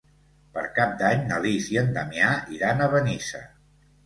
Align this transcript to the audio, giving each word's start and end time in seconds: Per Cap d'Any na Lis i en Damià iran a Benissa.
Per 0.53 0.61
Cap 0.77 0.95
d'Any 1.01 1.21
na 1.31 1.37
Lis 1.43 1.67
i 1.75 1.77
en 1.83 1.93
Damià 1.99 2.31
iran 2.57 2.83
a 2.83 2.89
Benissa. 2.97 3.45